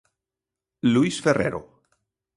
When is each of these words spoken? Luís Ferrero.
Luís 0.93 1.15
Ferrero. 1.25 1.61